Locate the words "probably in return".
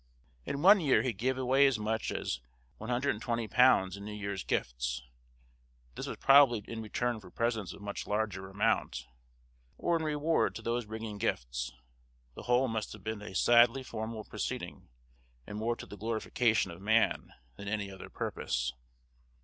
6.17-7.19